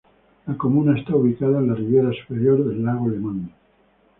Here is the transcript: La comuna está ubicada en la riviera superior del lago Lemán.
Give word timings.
La 0.47 0.57
comuna 0.57 0.97
está 0.97 1.15
ubicada 1.15 1.59
en 1.59 1.67
la 1.67 1.75
riviera 1.75 2.09
superior 2.25 2.65
del 2.67 2.83
lago 2.83 3.07
Lemán. 3.07 3.51